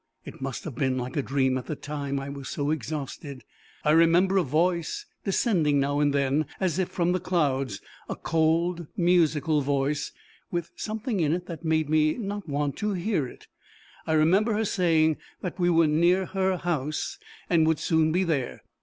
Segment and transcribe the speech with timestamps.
[0.25, 3.43] It must have been like a dream at the time, I was so exhausted.
[3.85, 8.87] I remember a voice descending now and then, as if from the clouds a cold
[8.97, 10.11] musical voice,
[10.49, 13.45] with something in it that made me not want to hear it.
[14.07, 18.63] I remember her saying that we were near her house, and would soon be there.